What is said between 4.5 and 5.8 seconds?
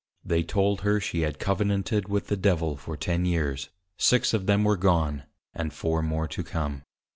were gone, and